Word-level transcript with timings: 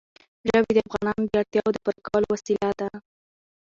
ژبې 0.49 0.71
د 0.75 0.79
افغانانو 0.87 1.23
د 1.29 1.33
اړتیاوو 1.41 1.73
د 1.73 1.77
پوره 1.83 1.99
کولو 2.07 2.25
وسیله 2.33 2.69
ده. 2.79 2.89